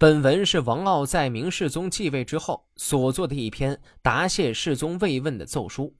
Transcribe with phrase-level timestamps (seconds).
[0.00, 5.94] 本文是王傲在明世宗继位之后所作的一篇答谢世宗慰问的奏书。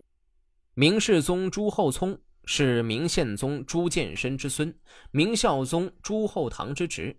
[0.72, 4.74] 明世宗朱厚熜是明宪宗朱见深之孙，
[5.10, 7.14] 明孝宗朱厚堂之侄，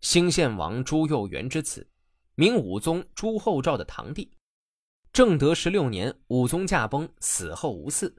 [0.00, 1.86] 兴献王朱佑元之子，
[2.34, 4.32] 明武宗朱厚照的堂弟。
[5.12, 8.10] 正德十六年，武宗驾崩，死后无嗣。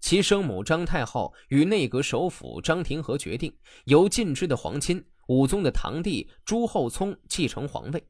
[0.00, 3.54] 其生母张太后与内阁首辅张廷和决定，
[3.84, 5.04] 由近支的皇亲。
[5.30, 8.04] 武宗的堂弟朱厚熜继承皇位。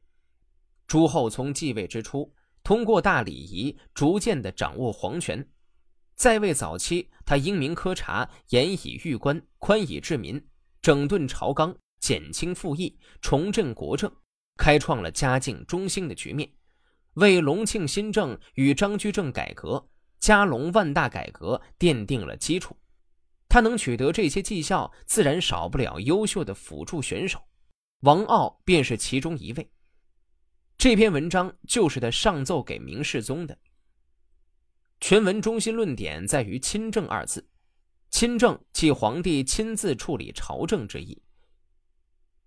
[0.87, 2.33] 朱厚熜继位之初，
[2.63, 5.47] 通过大礼仪，逐渐的掌握皇权。
[6.15, 10.43] 在位早期，他英明科察，严以御官，宽以治民，
[10.81, 14.11] 整顿朝纲，减轻赋役，重振国政，
[14.57, 16.51] 开创了嘉靖中兴的局面，
[17.13, 19.87] 为隆庆新政与张居正改革、
[20.19, 22.75] 嘉隆万大改革奠定了基础。
[23.51, 27.37] 他能取得这些绩效，自然少不了优秀的辅助选手，
[28.03, 29.69] 王傲便是其中一位。
[30.77, 33.59] 这篇文章就是他上奏给明世宗的。
[35.01, 37.45] 全文中心论点在于“亲政”二字
[38.09, 41.21] ，“亲政”即皇帝亲自处理朝政之意。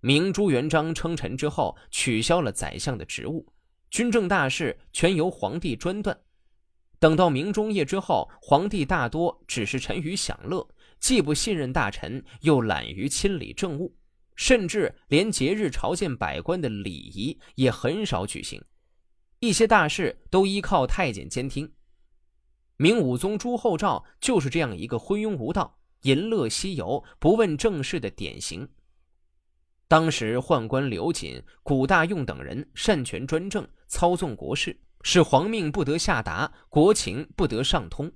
[0.00, 3.46] 明朱元璋称臣之后，取消了宰相的职务，
[3.90, 6.18] 军政大事全由皇帝专断。
[6.98, 10.66] 等到明中叶之后，皇帝大多只是沉于享乐。
[11.00, 13.94] 既不信任大臣，又懒于亲理政务，
[14.36, 18.62] 甚至连节日朝见百官的礼仪也很少举行，
[19.40, 21.70] 一些大事都依靠太监监听。
[22.76, 28.68] 明武宗朱厚照就是这样一个昏庸无道、淫乐西游、不问政事的典型。
[29.86, 38.10] 当时宦官刘瑾、古大用等人擅权专政，操纵国事，使皇命不得下达，国情不得上通。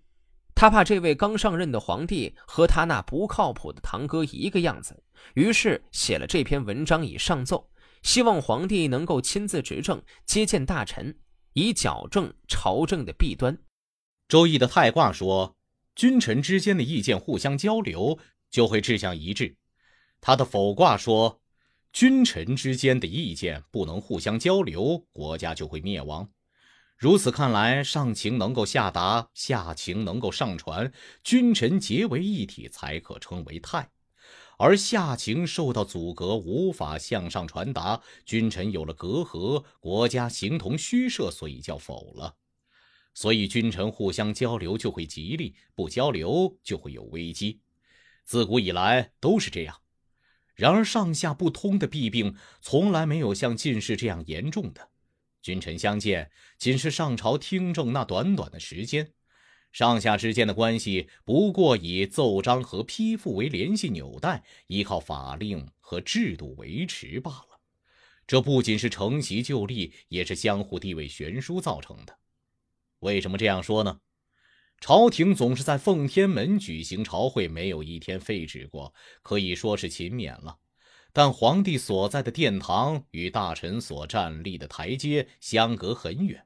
[0.58, 5.00] 他怕这位刚上任的皇帝和他那不靠谱的堂哥一个样子，
[5.34, 7.70] 于是写了这篇文章以上奏，
[8.02, 11.16] 希望皇帝能够亲自执政，接见大臣，
[11.52, 13.56] 以矫正朝政的弊端。
[14.26, 15.56] 周易的太卦说，
[15.94, 18.18] 君臣之间的意见互相交流
[18.50, 19.54] 就会志向一致；
[20.20, 21.40] 他的否卦说，
[21.92, 26.28] 君臣之间的意见不能互相交流，国家就会灭亡。
[26.98, 30.92] 如此看来，上情能够下达，下情能够上传，
[31.22, 33.84] 君臣结为一体，才可称为泰；
[34.58, 42.34] 而下情受到阻隔，无法向上传达，君臣有了隔阂，国家形同虚设，所以叫否了。
[43.14, 47.60] 所以，君臣互相交流就会吉利，不交流就会有危机。
[48.24, 49.76] 自古以来都是这样。
[50.56, 54.88] 然而，上下不通的弊病，从来没有像近世这样严重的。
[55.42, 59.12] 君臣相见，仅是上朝听政那短短的时间，
[59.72, 67.60] 上下之间的关系不过以奏章和批复为联系纽带，依靠法令和制度维持罢了。
[68.26, 72.18] 这不仅是承袭旧例，也是相互地位悬殊造成的。
[72.98, 74.00] 为什么这样说呢？
[74.80, 80.58] 朝廷总是在奉天门举行朝会，没有一天废止过，可以说是勤勉了。
[81.12, 86.44] 但皇帝所在的殿堂与大臣所站立的台阶相隔很远，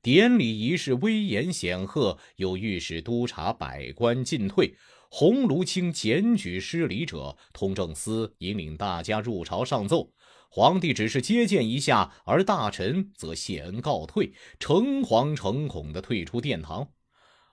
[0.00, 4.74] 典礼仪式威严显赫，有御史督察百官进退，
[5.10, 10.12] 鸿胪卿检举失礼者，通政司引领大家入朝上奏，
[10.48, 16.88] 皇帝只是接见一下，而大臣则谢恩告退，诚惶诚恐地退出殿堂。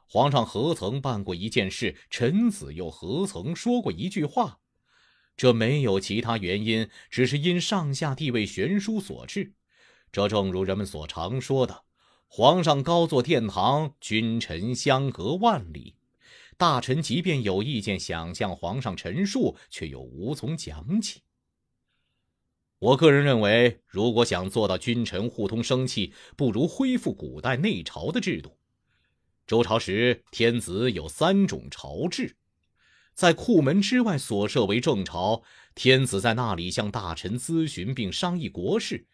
[0.07, 1.95] 皇上何曾办过一件事？
[2.09, 4.59] 臣子又何曾说过一句话？
[5.35, 9.53] 这没有其他原因，只是因上下地位悬殊所致。
[10.11, 11.83] 这正如人们所常说的
[12.27, 15.95] ：“皇上高坐殿堂，君臣相隔万里。”
[16.55, 21.21] 大臣即便有意见想向皇上陈述，却又无从讲起。
[22.77, 28.55] 我个人认为，如果想做到君臣互通生气，不如恢复古代内朝的制度。
[29.47, 32.35] 周朝时，天子有三种朝制。
[33.13, 35.43] 在库门之外所设为正朝，
[35.75, 39.05] 天子在那里向大臣咨询并商议国事；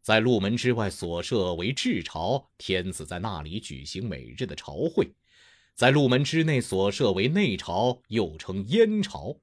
[0.00, 5.14] 在路门之外所设为治朝，天子在那里举行每日的朝会；
[5.74, 9.38] 在路门之内所设为内朝，又称燕朝。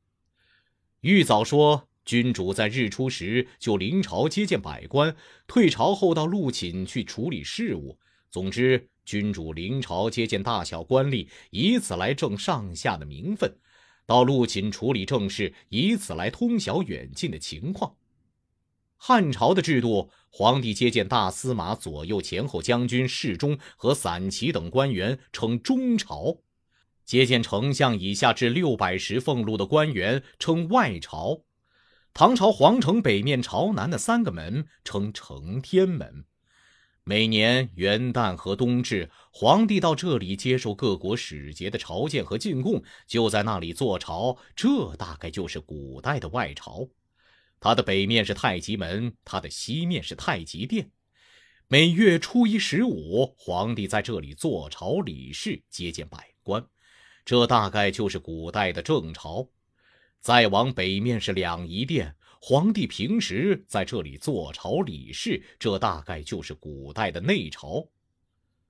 [0.99, 5.15] 玉藻说，君主在日出时就临朝接见百官，
[5.47, 7.97] 退朝后到禄寝去处理事务。
[8.29, 13.57] 总之，君主临朝接见大小官吏，以此来正上下的名分。
[14.11, 17.95] 到陆寝处理政事，以此来通晓远近的情况。
[18.97, 26.41] 汉朝的制度，皇帝接见大司马、左右前后将军、侍中和散骑等官员，称中朝；
[27.05, 31.45] 接见丞相以下至六百石俸禄的官员，称外朝。
[32.13, 36.25] 唐朝皇城北面朝南的三个门称承天门。
[37.03, 44.37] 每年元旦和冬至，皇帝到这里接受各国使节的朝见和进贡，就在那里坐朝。
[44.55, 46.87] 这大概就是古代的外朝。
[47.59, 50.91] 它的北面是太极门，它的西面是太极殿。
[51.67, 56.63] 每月初一、十五，皇帝在这里坐朝理事，接见百官。
[57.25, 59.47] 这大概就是古代的正朝。
[60.19, 62.15] 再往北面是两仪殿。
[62.43, 67.87] 皇帝平时在这里坐朝理事，这大概就是古代的内朝。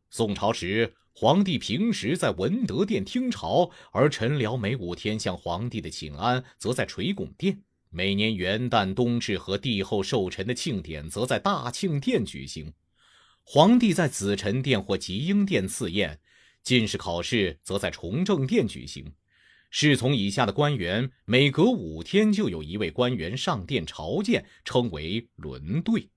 [0.09, 7.61] 宋朝时，皇帝平时在文德殿听朝，而臣僚每五天向皇帝的请安，则在垂拱殿。
[7.89, 12.73] 每年元旦、冬至和帝后寿辰的庆典，则在大庆殿举行。
[13.41, 16.19] 皇帝在紫宸殿或吉英殿赐宴，
[16.61, 19.13] 进士考试则在崇政殿举行。
[19.73, 26.09] 侍从以下的官员，每隔五天就有一位官员上殿朝见，称为轮对。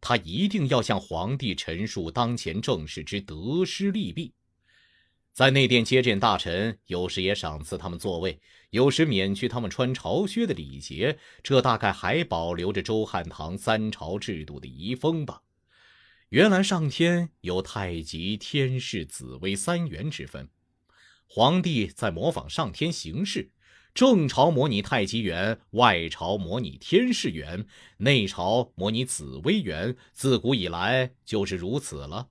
[0.00, 4.32] 他一定要向皇帝陈述当前政事之得失利弊。
[5.32, 8.40] 在内殿接见大臣，有时也赏赐他们座位，
[8.70, 11.18] 有时免去他们穿朝靴的礼节。
[11.42, 15.42] 这大概还保留着周汉唐三朝制度的遗风吧。
[16.28, 20.48] 原来上天有太极、天士、紫微三元之分。
[21.28, 23.50] 皇帝在模仿上天行事，
[23.92, 27.66] 正朝模拟太极元，外朝模拟天视元，
[27.98, 32.28] 内朝模拟紫微元，自古以来就是如此了。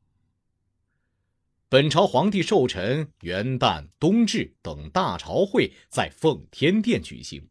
[1.68, 7.50] 本朝皇帝寿辰、元旦、冬至等大朝会在奉天殿举行，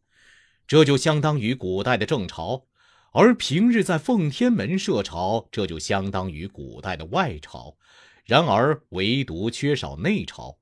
[0.66, 2.66] 这就相当于古代的正朝；
[3.12, 7.76] 而平日在奉天门设朝，这就相当于古代的外朝。
[8.24, 10.56] 然而唯独缺少内朝。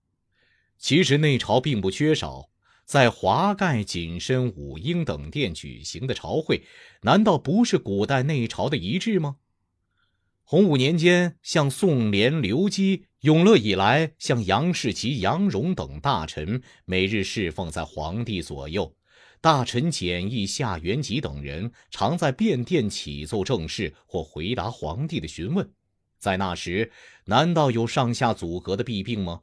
[0.83, 2.51] 其实内朝并不缺少，
[2.85, 6.65] 在华盖、景深、武英等殿举行的朝会，
[7.03, 9.37] 难道不是古代内朝的遗志吗？
[10.43, 18.93] 洪武年间，像宋濂、刘基；永乐以来，像杨士奇、杨荣等大臣，每日侍奉在皇帝左右。
[19.41, 25.71] 大臣简易、夏元吉等人，常在便殿启奏政事或回答皇帝的询问。
[26.19, 26.91] 在那时，
[27.27, 29.43] 难道有上下阻隔的弊病吗？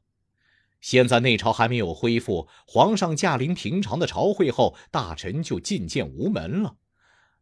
[0.81, 6.75] 现在内朝还没有恢复，皇上驾临平常的朝会后，大臣就觐见无门了。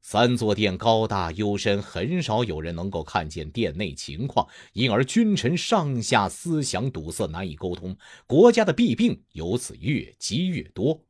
[0.02, 11.04] 三座殿高大幽深，很少有人能够看见殿内情况，因而君臣上下思想堵塞，难以沟通，国家的弊病由此越积越多。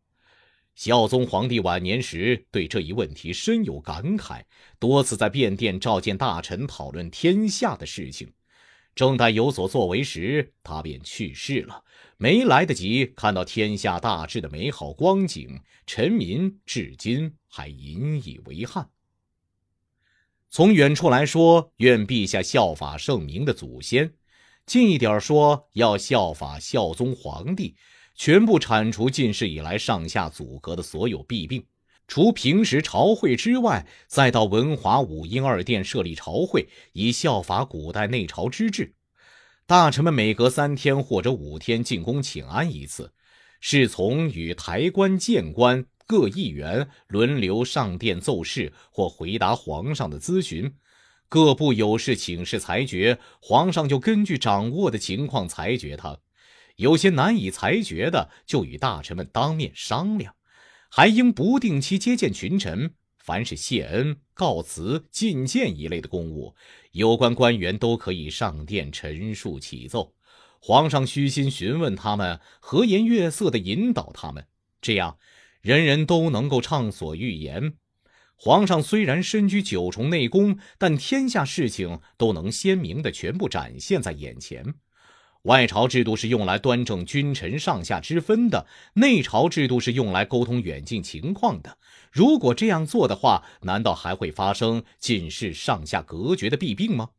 [0.74, 4.44] 孝宗皇帝晚年时对这一问题深有感慨，
[4.80, 8.32] 多次在便殿召见大臣讨论天下的事情。
[8.96, 11.84] 正待有所作为时，他便去世了。
[12.20, 18.90] 没来得及看到天下大治的美好光景，臣民至今还引以为憾。
[20.50, 24.08] 从远处来说，愿陛下效法圣明的祖先；
[24.66, 27.76] 近一点说，要效法孝宗皇帝，
[28.16, 31.64] 全部铲除近世以来上下阻隔的所有弊病。
[32.08, 38.96] 除平时朝会之外，再到文华武英二殿设立朝会，以效法古代内朝之制。
[39.68, 43.12] 大臣们每隔三天或者五天进宫请安一次，
[43.60, 50.74] 侍从与台官、谏官各议员轮流上殿奏事或回答皇上的咨询。
[51.28, 56.18] 各部有事请示裁决，皇上就根据掌握的情况裁决他。
[56.78, 60.34] 有些难以裁决的，就与大臣们当面商量。
[60.90, 62.94] 还应不定期接见群臣，
[63.28, 66.56] 凡是谢恩、告辞、觐见一类的公务，
[66.94, 70.14] 有关官员都可以上殿陈述启奏。
[70.62, 74.48] 皇上虚心询问他们，和颜悦色地引导他们，
[74.80, 75.18] 这样
[75.60, 77.74] 人人都能够畅所欲言。
[78.38, 84.76] 皇上虽然身居九重内宫，但天下事情都能鲜明地全部展现在眼前。
[85.44, 91.78] 外朝制度是用来端正君臣上下之分的，内朝制度是用来沟通远近情况的。
[92.12, 97.10] 如果这样做的话，难道还会发生近世上下隔绝的弊病吗？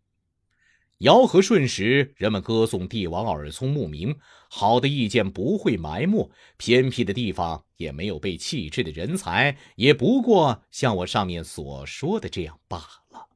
[0.99, 4.17] 尧和舜时，人们歌颂帝王耳聪目明，
[4.51, 12.79] 好的意见不会埋没，偏僻的地方也没有被弃置的人才，也不过像我上面所说的这样罢
[13.13, 13.28] 了。